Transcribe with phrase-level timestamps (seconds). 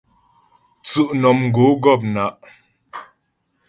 [0.83, 2.33] Tsʉ'mnɔmgǒ gɔ̂pnǎ'.